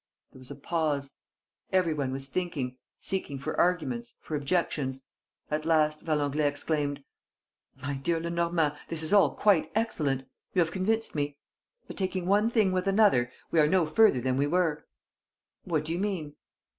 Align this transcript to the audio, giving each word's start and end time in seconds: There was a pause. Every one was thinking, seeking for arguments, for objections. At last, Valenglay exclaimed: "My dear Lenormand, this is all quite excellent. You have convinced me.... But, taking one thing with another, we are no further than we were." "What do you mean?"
There 0.31 0.39
was 0.39 0.49
a 0.49 0.55
pause. 0.55 1.11
Every 1.71 1.93
one 1.93 2.11
was 2.11 2.27
thinking, 2.27 2.75
seeking 2.99 3.37
for 3.37 3.55
arguments, 3.59 4.15
for 4.19 4.35
objections. 4.35 5.05
At 5.51 5.63
last, 5.63 5.99
Valenglay 6.03 6.47
exclaimed: 6.47 7.03
"My 7.83 7.93
dear 7.97 8.19
Lenormand, 8.19 8.73
this 8.89 9.03
is 9.03 9.13
all 9.13 9.35
quite 9.35 9.71
excellent. 9.75 10.27
You 10.55 10.61
have 10.61 10.71
convinced 10.71 11.13
me.... 11.13 11.37
But, 11.85 11.97
taking 11.97 12.25
one 12.25 12.49
thing 12.49 12.71
with 12.71 12.87
another, 12.87 13.31
we 13.51 13.59
are 13.59 13.67
no 13.67 13.85
further 13.85 14.21
than 14.21 14.37
we 14.37 14.47
were." 14.47 14.87
"What 15.65 15.85
do 15.85 15.93
you 15.93 15.99
mean?" 15.99 16.35